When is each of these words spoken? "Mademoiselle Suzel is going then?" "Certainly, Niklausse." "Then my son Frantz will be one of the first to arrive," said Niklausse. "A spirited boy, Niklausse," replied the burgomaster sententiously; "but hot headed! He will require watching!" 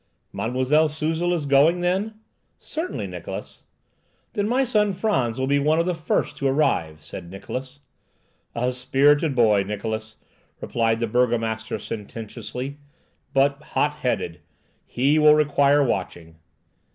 "Mademoiselle 0.33 0.87
Suzel 0.87 1.31
is 1.31 1.45
going 1.45 1.81
then?" 1.81 2.15
"Certainly, 2.57 3.05
Niklausse." 3.05 3.65
"Then 4.33 4.47
my 4.49 4.63
son 4.63 4.93
Frantz 4.93 5.37
will 5.37 5.45
be 5.45 5.59
one 5.59 5.79
of 5.79 5.85
the 5.85 5.93
first 5.93 6.37
to 6.37 6.47
arrive," 6.47 7.03
said 7.03 7.29
Niklausse. 7.29 7.81
"A 8.55 8.73
spirited 8.73 9.35
boy, 9.35 9.63
Niklausse," 9.63 10.15
replied 10.59 11.01
the 11.01 11.05
burgomaster 11.07 11.77
sententiously; 11.77 12.79
"but 13.31 13.61
hot 13.61 13.93
headed! 13.93 14.39
He 14.87 15.19
will 15.19 15.35
require 15.35 15.83
watching!" 15.83 16.37